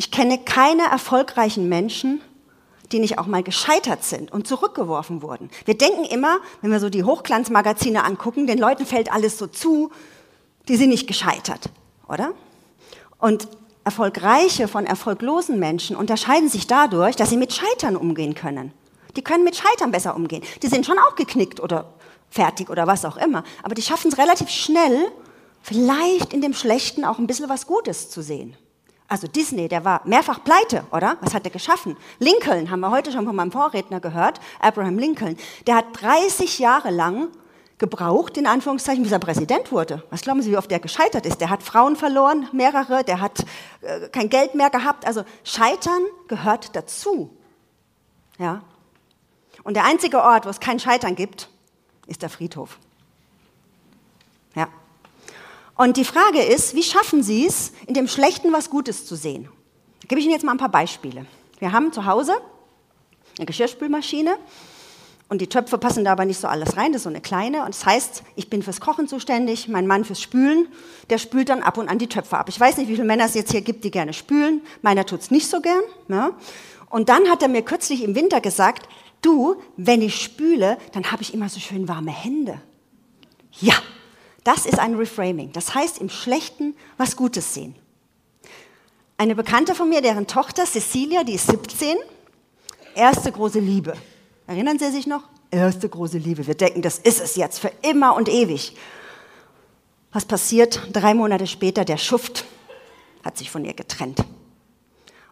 [0.00, 2.22] Ich kenne keine erfolgreichen Menschen,
[2.90, 5.50] die nicht auch mal gescheitert sind und zurückgeworfen wurden.
[5.66, 9.90] Wir denken immer, wenn wir so die Hochglanzmagazine angucken, den Leuten fällt alles so zu,
[10.68, 11.68] die sind nicht gescheitert,
[12.08, 12.32] oder?
[13.18, 13.46] Und
[13.84, 18.72] erfolgreiche von erfolglosen Menschen unterscheiden sich dadurch, dass sie mit Scheitern umgehen können.
[19.16, 20.42] Die können mit Scheitern besser umgehen.
[20.62, 21.92] Die sind schon auch geknickt oder
[22.30, 23.44] fertig oder was auch immer.
[23.62, 25.12] Aber die schaffen es relativ schnell,
[25.60, 28.56] vielleicht in dem Schlechten auch ein bisschen was Gutes zu sehen.
[29.10, 31.16] Also Disney, der war mehrfach pleite, oder?
[31.20, 31.96] Was hat er geschaffen?
[32.20, 35.36] Lincoln, haben wir heute schon von meinem Vorredner gehört, Abraham Lincoln,
[35.66, 37.28] der hat 30 Jahre lang
[37.78, 40.04] gebraucht, in Anführungszeichen, bis er Präsident wurde.
[40.10, 41.40] Was glauben Sie, wie oft der gescheitert ist?
[41.40, 43.40] Der hat Frauen verloren, mehrere, der hat
[43.80, 45.04] äh, kein Geld mehr gehabt.
[45.04, 47.36] Also Scheitern gehört dazu.
[48.38, 48.62] Ja?
[49.64, 51.48] Und der einzige Ort, wo es kein Scheitern gibt,
[52.06, 52.78] ist der Friedhof.
[55.80, 59.48] Und die Frage ist, wie schaffen Sie es, in dem Schlechten was Gutes zu sehen?
[60.02, 61.24] Da gebe ich Ihnen jetzt mal ein paar Beispiele.
[61.58, 62.34] Wir haben zu Hause
[63.38, 64.36] eine Geschirrspülmaschine
[65.30, 67.60] und die Töpfe passen da aber nicht so alles rein, das ist so eine kleine.
[67.64, 70.68] Und das heißt, ich bin fürs Kochen zuständig, mein Mann fürs Spülen,
[71.08, 72.50] der spült dann ab und an die Töpfe ab.
[72.50, 74.60] Ich weiß nicht, wie viele Männer es jetzt hier gibt, die gerne spülen.
[74.82, 75.80] Meiner tut es nicht so gern.
[76.08, 76.32] Ja.
[76.90, 78.86] Und dann hat er mir kürzlich im Winter gesagt,
[79.22, 82.60] du, wenn ich spüle, dann habe ich immer so schön warme Hände.
[83.62, 83.76] Ja,
[84.44, 85.52] das ist ein Reframing.
[85.52, 87.74] Das heißt, im Schlechten was Gutes sehen.
[89.16, 91.96] Eine Bekannte von mir, deren Tochter Cecilia, die ist 17,
[92.94, 93.94] erste große Liebe.
[94.46, 95.24] Erinnern Sie sich noch?
[95.50, 96.46] Erste große Liebe.
[96.46, 98.76] Wir denken, das ist es jetzt für immer und ewig.
[100.12, 100.80] Was passiert?
[100.92, 102.44] Drei Monate später, der Schuft
[103.24, 104.20] hat sich von ihr getrennt.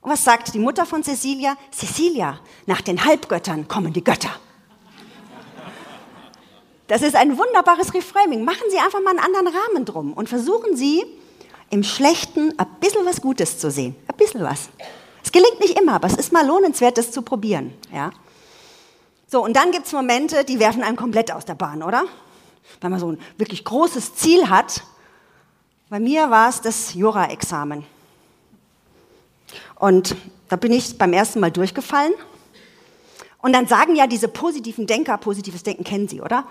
[0.00, 1.56] Und was sagt die Mutter von Cecilia?
[1.72, 4.30] Cecilia, nach den Halbgöttern kommen die Götter.
[6.88, 8.44] Das ist ein wunderbares Reframing.
[8.44, 11.04] Machen Sie einfach mal einen anderen Rahmen drum und versuchen Sie,
[11.70, 13.94] im Schlechten ein bisschen was Gutes zu sehen.
[14.08, 14.70] Ein bisschen was.
[15.22, 17.74] Es gelingt nicht immer, aber es ist mal lohnenswert, das zu probieren.
[17.92, 18.10] Ja?
[19.26, 22.04] So, und dann gibt es Momente, die werfen einem komplett aus der Bahn, oder?
[22.80, 24.82] Wenn man so ein wirklich großes Ziel hat.
[25.90, 27.84] Bei mir war es das Jura-Examen.
[29.74, 30.16] Und
[30.48, 32.14] da bin ich beim ersten Mal durchgefallen.
[33.40, 36.44] Und dann sagen ja diese positiven Denker, positives Denken kennen Sie, oder?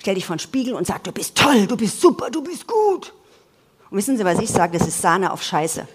[0.00, 2.66] Stell dich vor den Spiegel und sag, du bist toll, du bist super, du bist
[2.66, 3.12] gut.
[3.90, 4.78] Und wissen Sie, was ich sage?
[4.78, 5.86] Das ist Sahne auf Scheiße.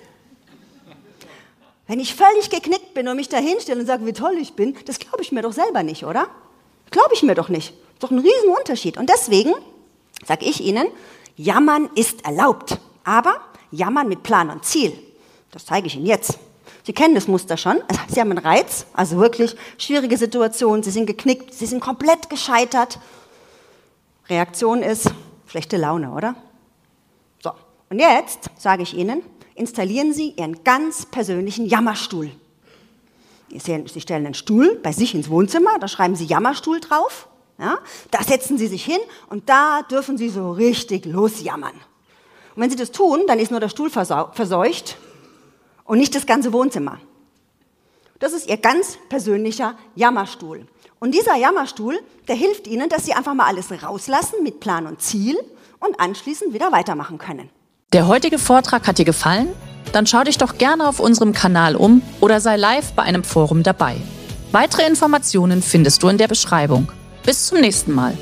[1.87, 4.75] Wenn ich völlig geknickt bin und mich da hinstelle und sage, wie toll ich bin,
[4.85, 6.27] das glaube ich mir doch selber nicht, oder?
[6.89, 7.73] Glaube ich mir doch nicht.
[7.93, 8.97] Ist doch ein Riesenunterschied.
[8.97, 9.53] Und deswegen
[10.25, 10.87] sage ich Ihnen,
[11.35, 13.41] jammern ist erlaubt, aber
[13.71, 14.97] jammern mit Plan und Ziel.
[15.51, 16.39] Das zeige ich Ihnen jetzt.
[16.83, 17.77] Sie kennen das Muster schon.
[18.07, 20.81] Sie haben einen Reiz, also wirklich schwierige Situation.
[20.83, 22.99] Sie sind geknickt, Sie sind komplett gescheitert.
[24.29, 25.11] Reaktion ist
[25.47, 26.35] schlechte Laune, oder?
[27.43, 27.51] So,
[27.89, 29.21] und jetzt sage ich Ihnen,
[29.55, 32.31] installieren Sie Ihren ganz persönlichen Jammerstuhl.
[33.49, 37.27] Sie stellen einen Stuhl bei sich ins Wohnzimmer, da schreiben Sie Jammerstuhl drauf.
[37.59, 37.77] Ja,
[38.09, 38.99] da setzen Sie sich hin
[39.29, 41.75] und da dürfen Sie so richtig losjammern.
[42.55, 44.97] Und wenn Sie das tun, dann ist nur der Stuhl verseucht
[45.91, 46.99] und nicht das ganze Wohnzimmer.
[48.19, 50.65] Das ist Ihr ganz persönlicher Jammerstuhl.
[51.01, 55.01] Und dieser Jammerstuhl, der hilft Ihnen, dass Sie einfach mal alles rauslassen mit Plan und
[55.01, 55.37] Ziel
[55.81, 57.49] und anschließend wieder weitermachen können.
[57.91, 59.49] Der heutige Vortrag hat dir gefallen?
[59.91, 63.61] Dann schau dich doch gerne auf unserem Kanal um oder sei live bei einem Forum
[63.61, 63.97] dabei.
[64.53, 66.89] Weitere Informationen findest du in der Beschreibung.
[67.25, 68.17] Bis zum nächsten Mal.